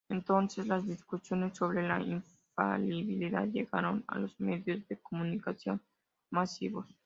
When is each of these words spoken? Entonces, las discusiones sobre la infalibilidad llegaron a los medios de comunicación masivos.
Entonces, 0.09 0.65
las 0.67 0.87
discusiones 0.87 1.55
sobre 1.55 1.87
la 1.87 2.01
infalibilidad 2.01 3.47
llegaron 3.47 4.03
a 4.07 4.17
los 4.19 4.39
medios 4.39 4.87
de 4.87 4.97
comunicación 4.99 5.79
masivos. 6.31 6.87